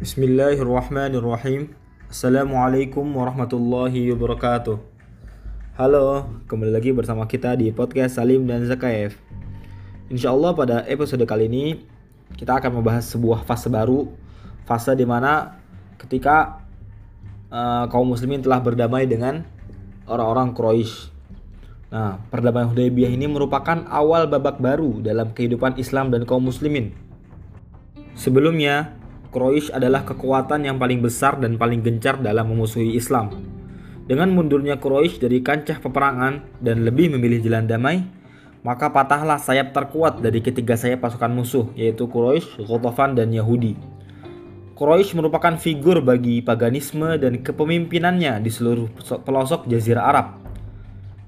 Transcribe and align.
Bismillahirrahmanirrahim. 0.00 1.76
Assalamualaikum 2.08 3.04
warahmatullahi 3.04 4.08
wabarakatuh. 4.16 4.80
Halo, 5.76 6.24
kembali 6.48 6.72
lagi 6.72 6.88
bersama 6.96 7.28
kita 7.28 7.52
di 7.52 7.68
podcast 7.68 8.16
Salim 8.16 8.48
dan 8.48 8.64
Zakaev 8.64 9.20
Insya 10.08 10.32
Allah 10.32 10.56
pada 10.56 10.76
episode 10.88 11.20
kali 11.28 11.52
ini 11.52 11.84
Kita 12.32 12.56
akan 12.56 12.80
membahas 12.80 13.12
sebuah 13.12 13.44
fase 13.44 13.68
baru. 13.68 14.08
Fase 14.64 14.96
di 14.96 15.04
mana 15.04 15.60
ketika 16.00 16.64
uh, 17.52 17.84
kaum 17.92 18.08
muslimin 18.08 18.40
telah 18.40 18.64
berdamai 18.64 19.04
dengan 19.04 19.44
orang-orang 20.08 20.56
Quraisy. 20.56 21.12
Nah, 21.92 22.24
perdamaian 22.32 22.72
Hudaybiyah 22.72 23.12
ini 23.12 23.28
merupakan 23.28 23.84
awal 23.84 24.32
babak 24.32 24.64
baru 24.64 25.04
dalam 25.04 25.36
kehidupan 25.36 25.76
Islam 25.76 26.08
dan 26.08 26.24
kaum 26.24 26.48
muslimin. 26.48 26.96
Sebelumnya, 28.16 28.96
Quraisy 29.30 29.70
adalah 29.70 30.02
kekuatan 30.02 30.66
yang 30.66 30.82
paling 30.82 30.98
besar 30.98 31.38
dan 31.38 31.54
paling 31.54 31.86
gencar 31.86 32.18
dalam 32.18 32.50
memusuhi 32.50 32.98
Islam. 32.98 33.30
Dengan 34.10 34.34
mundurnya 34.34 34.82
Quraisy 34.82 35.22
dari 35.22 35.38
kancah 35.38 35.78
peperangan 35.78 36.58
dan 36.58 36.82
lebih 36.82 37.14
memilih 37.14 37.38
jalan 37.38 37.70
damai, 37.70 38.02
maka 38.66 38.90
patahlah 38.90 39.38
sayap 39.38 39.70
terkuat 39.70 40.18
dari 40.18 40.42
ketiga 40.42 40.74
sayap 40.74 41.06
pasukan 41.06 41.30
musuh, 41.30 41.70
yaitu 41.78 42.10
Quraisy, 42.10 42.66
Ghatafan, 42.66 43.14
dan 43.14 43.30
Yahudi. 43.30 43.78
Quraisy 44.74 45.14
merupakan 45.14 45.54
figur 45.54 46.02
bagi 46.02 46.42
paganisme 46.42 47.14
dan 47.14 47.38
kepemimpinannya 47.38 48.42
di 48.42 48.50
seluruh 48.50 48.90
pelosok 49.22 49.70
Jazirah 49.70 50.10
Arab. 50.10 50.26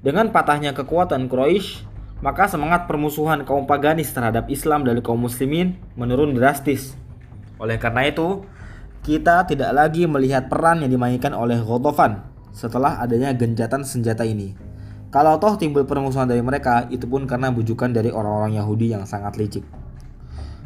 Dengan 0.02 0.34
patahnya 0.34 0.74
kekuatan 0.74 1.30
Quraisy, 1.30 1.86
maka 2.18 2.50
semangat 2.50 2.90
permusuhan 2.90 3.46
kaum 3.46 3.62
paganis 3.62 4.10
terhadap 4.10 4.50
Islam 4.50 4.82
dan 4.82 4.98
kaum 4.98 5.22
muslimin 5.22 5.78
menurun 5.94 6.34
drastis. 6.34 6.98
Oleh 7.62 7.78
karena 7.78 8.10
itu, 8.10 8.42
kita 9.06 9.46
tidak 9.46 9.70
lagi 9.70 10.10
melihat 10.10 10.50
peran 10.50 10.82
yang 10.82 10.90
dimainkan 10.90 11.30
oleh 11.30 11.62
Ghatafan 11.62 12.26
setelah 12.50 12.98
adanya 12.98 13.30
genjatan 13.30 13.86
senjata 13.86 14.26
ini. 14.26 14.58
Kalau 15.14 15.38
toh 15.38 15.54
timbul 15.54 15.86
permusuhan 15.86 16.26
dari 16.26 16.42
mereka, 16.42 16.90
itu 16.90 17.06
pun 17.06 17.22
karena 17.30 17.54
bujukan 17.54 17.94
dari 17.94 18.10
orang-orang 18.10 18.58
Yahudi 18.58 18.90
yang 18.90 19.06
sangat 19.06 19.38
licik. 19.38 19.62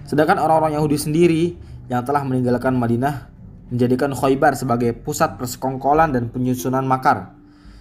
Sedangkan 0.08 0.40
orang-orang 0.40 0.80
Yahudi 0.80 0.96
sendiri 0.96 1.42
yang 1.92 2.00
telah 2.06 2.24
meninggalkan 2.24 2.72
Madinah 2.72 3.28
menjadikan 3.68 4.14
Khaybar 4.14 4.56
sebagai 4.56 4.94
pusat 4.96 5.36
persekongkolan 5.36 6.14
dan 6.16 6.30
penyusunan 6.30 6.86
makar. 6.86 7.34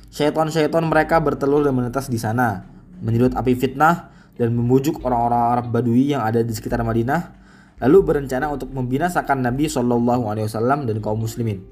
Syaiton-syaiton 0.09 0.89
mereka 0.89 1.22
bertelur 1.22 1.63
dan 1.63 1.77
menetas 1.77 2.09
di 2.09 2.17
sana, 2.17 2.66
menyedot 3.00 3.31
api 3.38 3.53
fitnah 3.53 4.11
dan 4.35 4.52
membujuk 4.52 5.05
orang-orang 5.05 5.41
Arab 5.55 5.66
Badui 5.72 6.11
yang 6.11 6.25
ada 6.25 6.41
di 6.41 6.52
sekitar 6.52 6.81
Madinah 6.81 7.44
lalu 7.84 7.98
berencana 8.08 8.48
untuk 8.48 8.72
membinasakan 8.72 9.44
Nabi 9.44 9.68
Shallallahu 9.68 10.31
Alaihi 10.31 10.48
Wasallam 10.48 10.88
dan 10.88 11.04
kaum 11.04 11.20
muslimin 11.20 11.64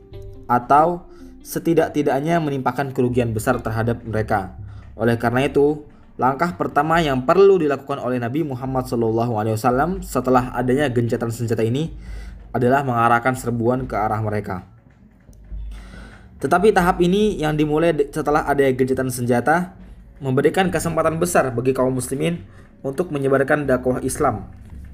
atau 0.52 1.08
setidak-tidaknya 1.44 2.40
menimpakan 2.40 2.92
kerugian 2.92 3.32
besar 3.32 3.60
terhadap 3.60 4.04
mereka. 4.04 4.56
Oleh 4.96 5.16
karena 5.20 5.48
itu, 5.48 5.84
langkah 6.16 6.56
pertama 6.56 7.00
yang 7.04 7.24
perlu 7.24 7.60
dilakukan 7.60 8.00
oleh 8.00 8.20
Nabi 8.20 8.44
Muhammad 8.44 8.88
Shallallahu 8.88 9.34
Alaihi 9.40 9.56
Wasallam 9.56 10.04
setelah 10.04 10.52
adanya 10.56 10.88
gencatan 10.92 11.32
senjata 11.32 11.64
ini 11.64 11.92
adalah 12.54 12.86
mengarahkan 12.86 13.34
serbuan 13.36 13.90
ke 13.90 13.96
arah 13.96 14.20
mereka. 14.22 14.64
Tetapi 16.44 16.76
tahap 16.76 17.00
ini 17.00 17.40
yang 17.40 17.56
dimulai 17.56 17.96
setelah 18.12 18.44
adanya 18.44 18.76
gencatan 18.76 19.08
senjata 19.08 19.80
memberikan 20.20 20.68
kesempatan 20.68 21.16
besar 21.16 21.52
bagi 21.56 21.72
kaum 21.72 21.96
muslimin 21.96 22.44
untuk 22.84 23.16
menyebarkan 23.16 23.64
dakwah 23.64 24.04
Islam 24.04 24.52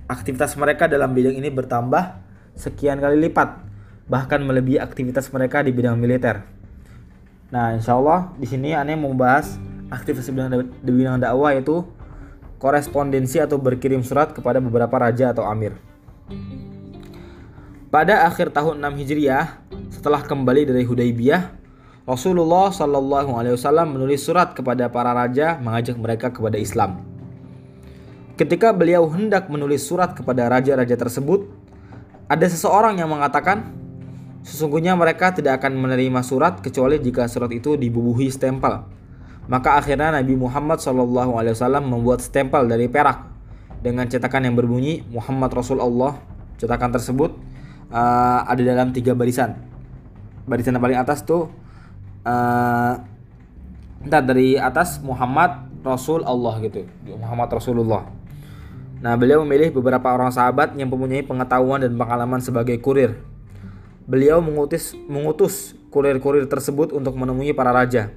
aktivitas 0.10 0.58
mereka 0.58 0.90
dalam 0.90 1.14
bidang 1.14 1.38
ini 1.38 1.54
bertambah 1.54 2.18
sekian 2.58 2.98
kali 2.98 3.30
lipat, 3.30 3.62
bahkan 4.10 4.42
melebihi 4.42 4.82
aktivitas 4.82 5.30
mereka 5.30 5.62
di 5.62 5.70
bidang 5.70 5.96
militer. 5.96 6.42
Nah, 7.53 7.78
insya 7.78 7.94
Allah 7.94 8.34
di 8.36 8.50
sini 8.50 8.74
aneh 8.74 8.98
mau 8.98 9.14
bahas 9.14 9.62
aktivitas 9.94 10.25
di 10.25 10.34
bidang, 10.34 10.52
di 10.66 10.92
bidang 10.92 11.22
dakwah 11.22 11.53
yaitu 11.53 11.86
korespondensi 12.58 13.38
atau 13.38 13.62
berkirim 13.62 14.02
surat 14.02 14.34
kepada 14.34 14.58
beberapa 14.58 14.98
raja 14.98 15.31
atau 15.31 15.46
amir. 15.46 15.78
Pada 17.90 18.30
akhir 18.30 18.53
tahun 18.53 18.86
6 18.86 19.02
Hijriah, 19.02 19.66
setelah 19.90 20.22
kembali 20.22 20.69
dari 20.69 20.86
Hudaybiyah, 20.86 21.58
Rasulullah 22.06 22.69
Shallallahu 22.69 23.34
Alaihi 23.34 23.58
Wasallam 23.58 23.98
menulis 23.98 24.22
surat 24.22 24.53
kepada 24.53 24.90
para 24.94 25.09
raja 25.14 25.58
mengajak 25.58 25.98
mereka 25.98 26.30
kepada 26.30 26.58
Islam. 26.62 27.09
Ketika 28.39 28.72
beliau 28.72 29.03
hendak 29.11 29.51
menulis 29.51 29.83
surat 29.83 30.16
kepada 30.16 30.47
raja-raja 30.47 30.95
tersebut, 30.95 31.51
ada 32.31 32.47
seseorang 32.47 32.95
yang 32.95 33.11
mengatakan, 33.11 33.67
sesungguhnya 34.47 34.95
mereka 34.95 35.35
tidak 35.35 35.59
akan 35.59 35.75
menerima 35.75 36.23
surat 36.23 36.63
kecuali 36.63 37.03
jika 37.03 37.27
surat 37.27 37.51
itu 37.51 37.75
dibubuhi 37.75 38.31
stempel. 38.31 38.88
Maka 39.51 39.75
akhirnya 39.75 40.16
Nabi 40.16 40.39
Muhammad 40.39 40.79
SAW 40.79 41.83
membuat 41.83 42.23
stempel 42.23 42.63
dari 42.63 42.88
perak 42.88 43.27
dengan 43.83 44.07
cetakan 44.07 44.47
yang 44.47 44.56
berbunyi 44.56 45.03
Muhammad 45.11 45.51
Rasulullah. 45.51 46.16
Cetakan 46.63 46.95
tersebut 46.95 47.35
uh, 47.91 48.47
ada 48.47 48.61
dalam 48.63 48.95
tiga 48.95 49.11
barisan. 49.19 49.59
Barisan 50.47 50.79
yang 50.79 50.83
paling 50.88 51.00
atas 51.01 51.27
tuh 51.27 51.51
uh, 52.23 52.94
dari 54.07 54.56
atas 54.56 55.03
Muhammad 55.03 55.67
Rasul 55.83 56.23
Allah 56.23 56.56
gitu. 56.63 56.88
Muhammad 57.19 57.51
Rasulullah. 57.51 58.19
Nah, 59.00 59.16
beliau 59.16 59.48
memilih 59.48 59.72
beberapa 59.72 60.12
orang 60.12 60.28
sahabat 60.28 60.76
yang 60.76 60.92
mempunyai 60.92 61.24
pengetahuan 61.24 61.80
dan 61.80 61.96
pengalaman 61.96 62.44
sebagai 62.44 62.76
kurir. 62.84 63.16
Beliau 64.04 64.44
mengutus 64.44 64.92
mengutus 65.08 65.78
kurir-kurir 65.88 66.44
tersebut 66.52 66.92
untuk 66.92 67.16
menemui 67.16 67.56
para 67.56 67.72
raja. 67.72 68.12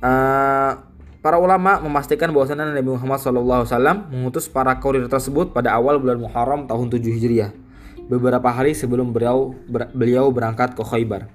Uh, 0.00 0.80
para 1.20 1.36
ulama 1.36 1.76
memastikan 1.84 2.32
bahwasanya 2.32 2.72
Nabi 2.72 2.88
Muhammad 2.88 3.20
SAW 3.20 4.08
mengutus 4.08 4.48
para 4.48 4.72
kurir 4.80 5.04
tersebut 5.12 5.52
pada 5.52 5.76
awal 5.76 6.00
bulan 6.00 6.16
Muharram 6.16 6.64
tahun 6.64 6.88
7 6.88 7.04
Hijriah, 7.20 7.52
beberapa 8.08 8.48
hari 8.48 8.72
sebelum 8.72 9.12
beliau 9.12 9.52
ber, 9.68 9.92
beliau 9.92 10.32
berangkat 10.32 10.72
ke 10.72 10.80
Khaybar. 10.80 11.28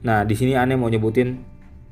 Nah, 0.00 0.24
di 0.24 0.32
sini 0.32 0.56
aneh 0.56 0.80
mau 0.80 0.88
nyebutin 0.88 1.44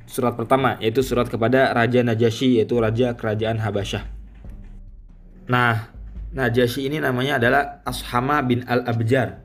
surat 0.09 0.33
pertama 0.35 0.81
yaitu 0.81 1.05
surat 1.05 1.29
kepada 1.29 1.71
Raja 1.77 2.03
Najasyi 2.03 2.59
yaitu 2.59 2.81
raja 2.81 3.15
kerajaan 3.15 3.61
Habasyah. 3.63 4.20
Nah, 5.51 5.91
Najasyi 6.31 6.87
ini 6.87 7.03
namanya 7.03 7.43
adalah 7.43 7.83
Ashama 7.83 8.39
bin 8.47 8.63
Al-Abjar. 8.63 9.43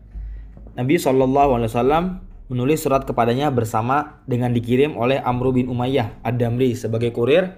Nabi 0.77 1.01
SAW 1.01 2.21
menulis 2.45 2.85
surat 2.85 3.09
kepadanya 3.09 3.49
bersama 3.49 4.21
dengan 4.29 4.53
dikirim 4.53 4.94
oleh 4.94 5.17
Amru 5.17 5.49
bin 5.49 5.65
Umayyah 5.65 6.21
Ad-Damri 6.21 6.77
sebagai 6.77 7.09
kurir 7.09 7.57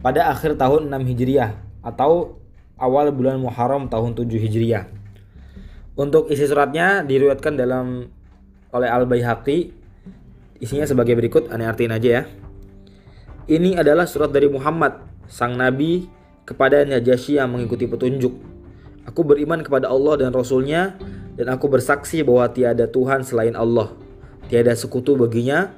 pada 0.00 0.32
akhir 0.32 0.56
tahun 0.56 0.88
6 0.88 1.04
Hijriah 1.04 1.52
atau 1.84 2.40
awal 2.80 3.12
bulan 3.12 3.36
Muharram 3.44 3.92
tahun 3.92 4.16
7 4.16 4.24
Hijriah. 4.24 4.88
Untuk 6.00 6.32
isi 6.32 6.48
suratnya 6.48 7.04
diriwayatkan 7.04 7.60
dalam 7.60 8.08
oleh 8.72 8.88
Al-Baihaqi 8.88 9.76
isinya 10.64 10.88
sebagai 10.88 11.12
berikut, 11.12 11.52
aneh 11.52 11.68
artiin 11.68 11.92
aja 11.92 12.08
ya. 12.08 12.22
Ini 13.52 13.84
adalah 13.84 14.08
surat 14.08 14.32
dari 14.32 14.48
Muhammad, 14.48 14.96
sang 15.28 15.60
nabi 15.60 16.15
kepada 16.46 16.86
Najasyi 16.86 17.42
yang 17.42 17.50
mengikuti 17.50 17.90
petunjuk. 17.90 18.30
Aku 19.04 19.26
beriman 19.26 19.60
kepada 19.66 19.90
Allah 19.90 20.22
dan 20.22 20.30
Rasulnya 20.30 20.94
dan 21.34 21.50
aku 21.50 21.66
bersaksi 21.66 22.22
bahwa 22.22 22.46
tiada 22.54 22.86
Tuhan 22.86 23.26
selain 23.26 23.58
Allah. 23.58 23.92
Tiada 24.46 24.72
sekutu 24.78 25.18
baginya, 25.18 25.74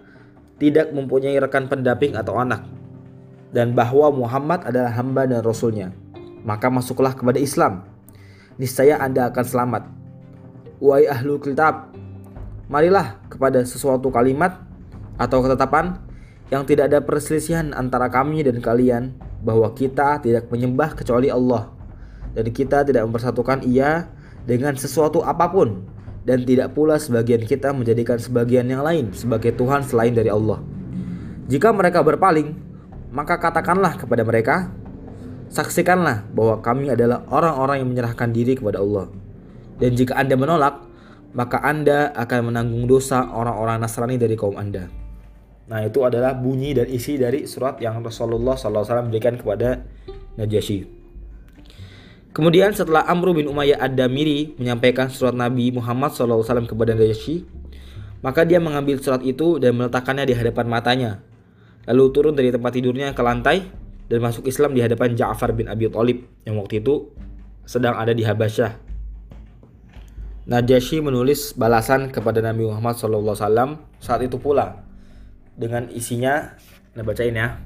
tidak 0.61 0.93
mempunyai 0.93 1.41
rekan 1.41 1.67
pendamping 1.67 2.13
atau 2.15 2.37
anak. 2.37 2.69
Dan 3.49 3.73
bahwa 3.73 4.13
Muhammad 4.13 4.69
adalah 4.69 4.93
hamba 4.93 5.25
dan 5.25 5.41
Rasulnya. 5.41 5.89
Maka 6.45 6.69
masuklah 6.69 7.17
kepada 7.17 7.41
Islam. 7.41 7.89
Niscaya 8.61 9.01
Anda 9.01 9.33
akan 9.33 9.45
selamat. 9.45 9.83
Wahai 10.79 11.09
ahlu 11.09 11.41
kitab, 11.41 11.91
marilah 12.69 13.19
kepada 13.33 13.65
sesuatu 13.65 14.13
kalimat 14.13 14.63
atau 15.19 15.43
ketetapan 15.43 15.99
yang 16.49 16.65
tidak 16.65 16.89
ada 16.93 17.05
perselisihan 17.05 17.77
antara 17.77 18.09
kami 18.09 18.41
dan 18.41 18.61
kalian 18.65 19.13
bahwa 19.45 19.73
kita 19.77 20.21
tidak 20.25 20.49
menyembah 20.49 20.97
kecuali 20.97 21.29
Allah 21.29 21.69
dan 22.33 22.49
kita 22.49 22.89
tidak 22.89 23.05
mempersatukan 23.05 23.65
ia 23.69 24.09
dengan 24.49 24.73
sesuatu 24.77 25.21
apa 25.21 25.45
pun 25.53 25.85
dan 26.25 26.45
tidak 26.45 26.73
pula 26.77 26.97
sebagian 26.97 27.45
kita 27.45 27.73
menjadikan 27.73 28.21
sebagian 28.21 28.69
yang 28.69 28.85
lain 28.85 29.13
sebagai 29.17 29.53
Tuhan 29.57 29.85
selain 29.85 30.13
dari 30.13 30.29
Allah. 30.29 30.61
Jika 31.49 31.73
mereka 31.73 32.05
berpaling, 32.05 32.53
maka 33.09 33.41
katakanlah 33.41 33.97
kepada 33.97 34.25
mereka, 34.25 34.69
saksikanlah 35.49 36.29
bahwa 36.37 36.61
kami 36.61 36.93
adalah 36.93 37.25
orang-orang 37.33 37.81
yang 37.81 37.89
menyerahkan 37.89 38.29
diri 38.33 38.57
kepada 38.57 38.85
Allah. 38.85 39.09
Dan 39.81 39.97
jika 39.97 40.21
Anda 40.21 40.37
menolak, 40.37 40.85
maka 41.33 41.65
Anda 41.65 42.13
akan 42.13 42.53
menanggung 42.53 42.85
dosa 42.85 43.25
orang-orang 43.33 43.81
Nasrani 43.81 44.21
dari 44.21 44.37
kaum 44.37 44.61
Anda. 44.61 44.98
Nah 45.69 45.85
itu 45.85 46.01
adalah 46.01 46.33
bunyi 46.33 46.73
dan 46.73 46.89
isi 46.89 47.21
dari 47.21 47.45
surat 47.45 47.77
yang 47.85 48.01
Rasulullah 48.01 48.57
SAW 48.57 49.13
berikan 49.13 49.37
kepada 49.37 49.85
Najasyi. 50.41 50.89
Kemudian 52.33 52.73
setelah 52.73 53.05
Amr 53.05 53.37
bin 53.37 53.51
Umayyah 53.53 53.85
Ad-Damiri 53.85 54.57
menyampaikan 54.57 55.13
surat 55.13 55.37
Nabi 55.37 55.69
Muhammad 55.69 56.17
SAW 56.17 56.65
kepada 56.65 56.97
Najasyi, 56.97 57.45
maka 58.25 58.49
dia 58.49 58.57
mengambil 58.63 58.97
surat 59.03 59.21
itu 59.21 59.61
dan 59.61 59.77
meletakkannya 59.77 60.25
di 60.25 60.35
hadapan 60.39 60.67
matanya. 60.73 61.11
Lalu 61.85 62.05
turun 62.17 62.35
dari 62.37 62.49
tempat 62.49 62.73
tidurnya 62.73 63.13
ke 63.13 63.21
lantai 63.21 63.65
dan 64.09 64.19
masuk 64.25 64.49
Islam 64.49 64.73
di 64.73 64.81
hadapan 64.81 65.13
Ja'far 65.13 65.53
bin 65.53 65.69
Abi 65.69 65.93
Thalib 65.93 66.25
yang 66.49 66.57
waktu 66.57 66.81
itu 66.81 67.13
sedang 67.69 68.01
ada 68.01 68.17
di 68.17 68.25
Habasyah. 68.25 68.89
Najasyi 70.49 71.05
menulis 71.05 71.53
balasan 71.53 72.09
kepada 72.09 72.41
Nabi 72.41 72.65
Muhammad 72.65 72.97
SAW 72.97 73.37
saat 74.01 74.25
itu 74.25 74.41
pula 74.41 74.88
dengan 75.59 75.91
isinya, 75.91 76.55
nah 76.95 77.03
bacain 77.03 77.35
ya. 77.35 77.59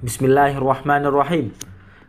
Bismillahirrahmanirrahim. 0.00 1.52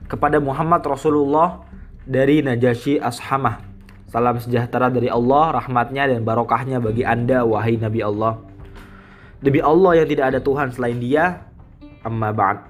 Kepada 0.08 0.40
Muhammad 0.40 0.80
Rasulullah 0.88 1.68
dari 2.08 2.40
Najasyi 2.40 3.04
Ashamah. 3.04 3.68
Salam 4.08 4.40
sejahtera 4.40 4.88
dari 4.88 5.12
Allah, 5.12 5.60
rahmatnya 5.60 6.08
dan 6.08 6.24
barokahnya 6.24 6.80
bagi 6.80 7.04
anda, 7.04 7.44
wahai 7.44 7.76
Nabi 7.76 8.00
Allah. 8.00 8.40
Demi 9.44 9.60
Allah 9.60 10.04
yang 10.04 10.08
tidak 10.08 10.26
ada 10.36 10.40
Tuhan 10.40 10.72
selain 10.72 11.00
dia, 11.00 11.48
amma 12.04 12.32
ba'd. 12.32 12.64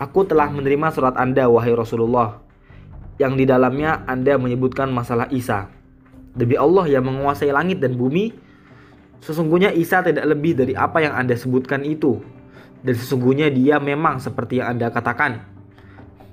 Aku 0.00 0.28
telah 0.28 0.52
menerima 0.52 0.92
surat 0.92 1.16
anda, 1.16 1.48
wahai 1.48 1.72
Rasulullah. 1.72 2.40
Yang 3.16 3.32
di 3.40 3.44
dalamnya 3.48 4.04
anda 4.04 4.36
menyebutkan 4.36 4.88
masalah 4.92 5.28
Isa. 5.32 5.68
Demi 6.32 6.56
Allah 6.56 6.88
yang 6.88 7.04
menguasai 7.04 7.52
langit 7.52 7.80
dan 7.80 7.96
bumi, 7.96 8.32
sesungguhnya 9.22 9.70
Isa 9.70 10.02
tidak 10.02 10.26
lebih 10.26 10.58
dari 10.58 10.74
apa 10.74 10.98
yang 10.98 11.14
anda 11.14 11.38
sebutkan 11.38 11.86
itu 11.86 12.18
dan 12.82 12.94
sesungguhnya 12.98 13.48
dia 13.54 13.78
memang 13.78 14.18
seperti 14.18 14.58
yang 14.58 14.76
Anda 14.76 14.90
katakan. 14.90 15.46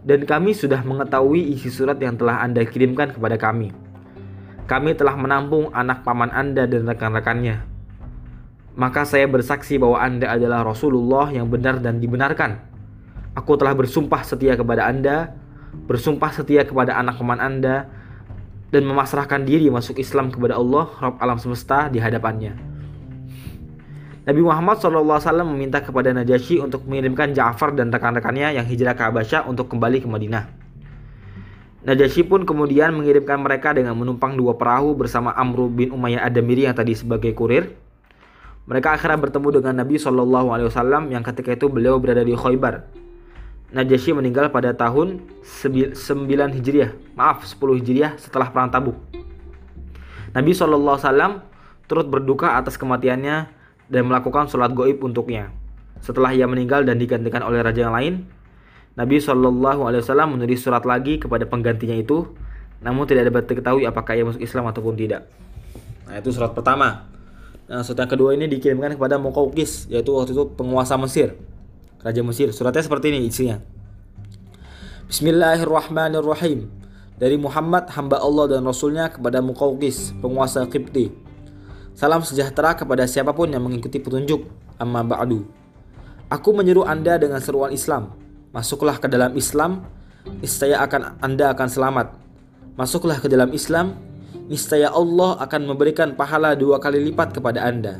Dan 0.01 0.25
kami 0.25 0.57
sudah 0.57 0.81
mengetahui 0.81 1.53
isi 1.53 1.69
surat 1.69 2.01
yang 2.01 2.17
telah 2.17 2.41
Anda 2.41 2.65
kirimkan 2.65 3.13
kepada 3.13 3.37
kami. 3.37 3.69
Kami 4.65 4.97
telah 4.97 5.13
menampung 5.13 5.69
anak 5.73 6.01
paman 6.01 6.33
Anda 6.33 6.65
dan 6.65 6.89
rekan-rekannya. 6.89 7.69
Maka 8.79 9.05
saya 9.05 9.29
bersaksi 9.29 9.77
bahwa 9.77 10.01
Anda 10.01 10.33
adalah 10.33 10.65
Rasulullah 10.65 11.29
yang 11.29 11.49
benar 11.51 11.77
dan 11.81 12.01
dibenarkan. 12.01 12.65
Aku 13.37 13.53
telah 13.59 13.77
bersumpah 13.77 14.25
setia 14.25 14.57
kepada 14.57 14.89
Anda, 14.89 15.35
bersumpah 15.85 16.33
setia 16.33 16.65
kepada 16.65 16.97
anak 16.97 17.21
paman 17.21 17.37
Anda, 17.37 17.91
dan 18.73 18.85
memasrahkan 18.85 19.45
diri 19.45 19.69
masuk 19.69 20.01
Islam 20.01 20.33
kepada 20.33 20.57
Allah, 20.57 20.89
Rabb 20.97 21.21
alam 21.21 21.37
semesta 21.37 21.89
di 21.89 22.01
hadapannya. 22.01 22.68
Nabi 24.27 24.41
Muhammad 24.43 24.83
SAW 24.83 25.47
meminta 25.47 25.79
kepada 25.79 26.11
Najasyi 26.11 26.59
untuk 26.59 26.83
mengirimkan 26.83 27.31
Ja'far 27.31 27.71
dan 27.71 27.87
rekan-rekannya 27.87 28.59
yang 28.59 28.67
hijrah 28.67 28.91
ke 28.91 29.03
Habasyah 29.07 29.47
untuk 29.47 29.71
kembali 29.71 30.03
ke 30.03 30.07
Madinah. 30.11 30.43
Najasyi 31.79 32.27
pun 32.27 32.43
kemudian 32.43 32.91
mengirimkan 32.91 33.39
mereka 33.39 33.71
dengan 33.71 33.95
menumpang 33.95 34.35
dua 34.35 34.59
perahu 34.59 34.91
bersama 34.99 35.31
Amr 35.31 35.71
bin 35.71 35.95
Umayyah 35.95 36.27
Ad-Damiri 36.27 36.67
yang 36.67 36.75
tadi 36.75 36.91
sebagai 36.91 37.31
kurir. 37.31 37.71
Mereka 38.67 38.99
akhirnya 38.99 39.17
bertemu 39.17 39.63
dengan 39.63 39.73
Nabi 39.81 39.95
SAW 39.95 41.07
yang 41.07 41.23
ketika 41.23 41.55
itu 41.55 41.71
beliau 41.71 41.95
berada 41.97 42.21
di 42.21 42.35
Khaybar. 42.35 42.83
Najasyi 43.71 44.11
meninggal 44.17 44.51
pada 44.51 44.75
tahun 44.75 45.23
9 45.45 45.95
Hijriah, 46.59 46.91
maaf 47.15 47.47
10 47.47 47.79
Hijriah 47.79 48.19
setelah 48.19 48.51
perang 48.51 48.67
Tabuk. 48.67 48.99
Nabi 50.35 50.51
SAW 50.51 51.41
turut 51.89 52.05
berduka 52.05 52.59
atas 52.59 52.77
kematiannya 52.77 53.58
dan 53.89 54.05
melakukan 54.05 54.45
sholat 54.45 54.71
goib 54.77 55.01
untuknya. 55.01 55.49
Setelah 55.99 56.31
ia 56.31 56.45
meninggal 56.47 56.85
dan 56.87 56.95
digantikan 57.01 57.43
oleh 57.43 57.59
raja 57.59 57.89
yang 57.89 57.93
lain, 57.97 58.13
Nabi 58.95 59.19
Shallallahu 59.19 59.89
Alaihi 59.89 60.01
Wasallam 60.05 60.37
menulis 60.37 60.63
surat 60.63 60.85
lagi 60.85 61.19
kepada 61.19 61.43
penggantinya 61.49 61.97
itu, 61.97 62.29
namun 62.79 63.03
tidak 63.09 63.33
dapat 63.33 63.49
diketahui 63.49 63.83
apakah 63.83 64.15
ia 64.15 64.23
masuk 64.23 64.39
Islam 64.39 64.69
ataupun 64.69 64.95
tidak. 64.95 65.27
Nah 66.07 66.21
itu 66.21 66.29
surat 66.31 66.55
pertama. 66.55 67.09
Nah 67.67 67.83
surat 67.83 68.07
yang 68.07 68.11
kedua 68.13 68.29
ini 68.37 68.47
dikirimkan 68.47 68.95
kepada 68.95 69.19
Mukaukis, 69.19 69.89
yaitu 69.91 70.15
waktu 70.15 70.31
itu 70.37 70.47
penguasa 70.55 70.95
Mesir, 70.95 71.35
raja 71.99 72.21
Mesir. 72.23 72.53
Suratnya 72.55 72.85
seperti 72.85 73.11
ini 73.11 73.27
isinya. 73.27 73.59
Bismillahirrahmanirrahim. 75.09 76.69
Dari 77.19 77.35
Muhammad 77.35 77.91
hamba 77.91 78.23
Allah 78.23 78.55
dan 78.55 78.63
Rasulnya 78.63 79.11
kepada 79.11 79.43
Mukaukis, 79.43 80.15
penguasa 80.23 80.63
Kipti 80.71 81.28
Salam 81.99 82.23
sejahtera 82.23 82.79
kepada 82.79 83.03
siapa 83.03 83.35
pun 83.35 83.51
yang 83.51 83.59
mengikuti 83.59 83.99
petunjuk. 83.99 84.47
Amma 84.79 85.03
ba'du. 85.03 85.43
Aku 86.31 86.55
menyeru 86.55 86.87
Anda 86.87 87.19
dengan 87.19 87.43
seruan 87.43 87.75
Islam. 87.75 88.15
Masuklah 88.55 88.95
ke 89.03 89.11
dalam 89.11 89.35
Islam, 89.35 89.83
niscaya 90.39 90.79
akan 90.79 91.19
Anda 91.19 91.51
akan 91.51 91.67
selamat. 91.67 92.07
Masuklah 92.79 93.19
ke 93.19 93.27
dalam 93.27 93.51
Islam, 93.51 93.99
niscaya 94.47 94.95
Allah 94.95 95.43
akan 95.43 95.75
memberikan 95.75 96.15
pahala 96.15 96.55
dua 96.55 96.79
kali 96.79 97.03
lipat 97.11 97.35
kepada 97.35 97.67
Anda. 97.67 97.99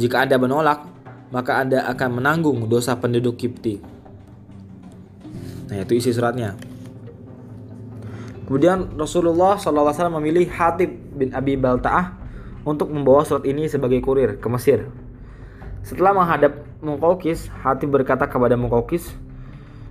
Jika 0.00 0.24
Anda 0.24 0.40
menolak, 0.40 0.88
maka 1.28 1.60
Anda 1.60 1.84
akan 1.92 2.16
menanggung 2.16 2.64
dosa 2.72 2.96
penduduk 2.96 3.36
Kipti. 3.36 3.76
Nah, 5.68 5.84
itu 5.84 5.92
isi 5.92 6.08
suratnya. 6.08 6.56
Kemudian 8.48 8.96
Rasulullah 8.96 9.60
SAW 9.60 10.08
memilih 10.24 10.48
Hatib 10.48 10.88
bin 11.12 11.36
Abi 11.36 11.60
Balta'ah 11.60 12.25
untuk 12.66 12.90
membawa 12.90 13.22
surat 13.22 13.46
ini 13.46 13.70
sebagai 13.70 14.02
kurir 14.02 14.42
ke 14.42 14.48
Mesir. 14.50 14.90
Setelah 15.86 16.18
menghadap 16.18 16.66
Mukaukis, 16.82 17.46
hati 17.62 17.86
berkata 17.86 18.26
kepada 18.26 18.58
Mukaukis, 18.58 19.14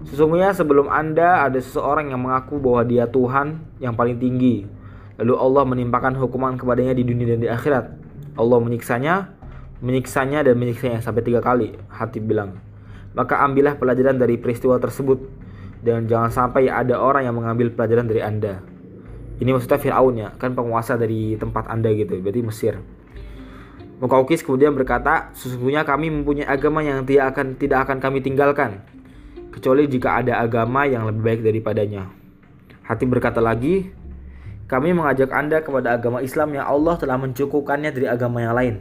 Sesungguhnya 0.05 0.53
sebelum 0.53 0.85
Anda 0.85 1.47
ada 1.49 1.57
seseorang 1.57 2.13
yang 2.13 2.21
mengaku 2.21 2.61
bahwa 2.61 2.85
dia 2.85 3.09
Tuhan 3.09 3.57
yang 3.81 3.97
paling 3.97 4.21
tinggi. 4.21 4.67
Lalu 5.17 5.33
Allah 5.33 5.63
menimpakan 5.65 6.13
hukuman 6.19 6.59
kepadanya 6.61 6.93
di 6.93 7.01
dunia 7.01 7.33
dan 7.33 7.41
di 7.41 7.49
akhirat. 7.49 7.85
Allah 8.37 8.59
menyiksanya, 8.61 9.33
menyiksanya 9.81 10.45
dan 10.45 10.59
menyiksanya 10.59 11.01
sampai 11.01 11.25
tiga 11.25 11.41
kali. 11.41 11.73
Hati 11.89 12.21
bilang, 12.21 12.59
maka 13.17 13.41
ambillah 13.41 13.79
pelajaran 13.81 14.19
dari 14.21 14.37
peristiwa 14.37 14.77
tersebut 14.77 15.25
dan 15.81 16.05
jangan 16.05 16.29
sampai 16.29 16.69
ada 16.69 17.01
orang 17.01 17.25
yang 17.25 17.33
mengambil 17.39 17.73
pelajaran 17.73 18.05
dari 18.05 18.21
Anda. 18.21 18.74
Ini 19.35 19.51
maksudnya 19.51 19.75
Fir'aun 19.75 20.15
ya, 20.15 20.29
kan 20.39 20.55
penguasa 20.55 20.95
dari 20.95 21.35
tempat 21.35 21.67
Anda 21.67 21.91
gitu, 21.91 22.15
berarti 22.23 22.39
Mesir. 22.39 22.79
Mukaukis 23.99 24.43
kemudian 24.43 24.71
berkata, 24.71 25.31
sesungguhnya 25.35 25.83
kami 25.83 26.07
mempunyai 26.11 26.47
agama 26.47 26.79
yang 26.83 27.03
tidak 27.03 27.35
akan 27.35 27.55
tidak 27.59 27.79
akan 27.87 27.97
kami 27.99 28.23
tinggalkan, 28.23 28.79
kecuali 29.51 29.87
jika 29.91 30.23
ada 30.23 30.39
agama 30.39 30.87
yang 30.87 31.07
lebih 31.07 31.23
baik 31.23 31.41
daripadanya. 31.43 32.07
Hati 32.87 33.03
berkata 33.03 33.43
lagi, 33.43 33.91
kami 34.71 34.95
mengajak 34.95 35.31
Anda 35.35 35.59
kepada 35.59 35.99
agama 35.99 36.23
Islam 36.23 36.55
yang 36.55 36.67
Allah 36.67 36.95
telah 36.95 37.19
mencukupkannya 37.19 37.91
dari 37.91 38.07
agama 38.07 38.39
yang 38.39 38.55
lain. 38.55 38.75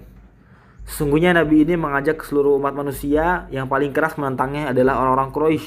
Sesungguhnya 0.87 1.35
Nabi 1.35 1.65
ini 1.67 1.75
mengajak 1.75 2.23
seluruh 2.23 2.61
umat 2.61 2.77
manusia 2.77 3.49
yang 3.51 3.67
paling 3.67 3.91
keras 3.91 4.15
menentangnya 4.21 4.71
adalah 4.71 5.01
orang-orang 5.01 5.33
Quraisy 5.33 5.67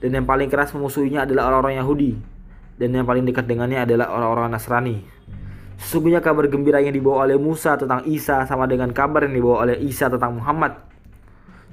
dan 0.00 0.10
yang 0.16 0.26
paling 0.26 0.48
keras 0.48 0.72
memusuhinya 0.72 1.28
adalah 1.28 1.52
orang-orang 1.52 1.76
Yahudi 1.84 2.39
dan 2.80 2.96
yang 2.96 3.04
paling 3.04 3.28
dekat 3.28 3.44
dengannya 3.44 3.84
adalah 3.84 4.08
orang-orang 4.08 4.56
Nasrani. 4.56 4.96
Sesungguhnya 5.76 6.24
kabar 6.24 6.48
gembira 6.48 6.80
yang 6.80 6.96
dibawa 6.96 7.28
oleh 7.28 7.36
Musa 7.36 7.76
tentang 7.76 8.08
Isa 8.08 8.48
sama 8.48 8.64
dengan 8.64 8.88
kabar 8.96 9.28
yang 9.28 9.36
dibawa 9.36 9.68
oleh 9.68 9.76
Isa 9.84 10.08
tentang 10.08 10.40
Muhammad. 10.40 10.80